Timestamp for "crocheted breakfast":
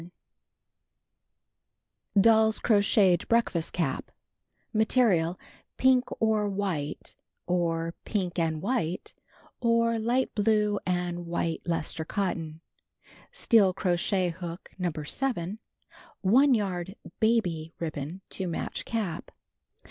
2.61-3.71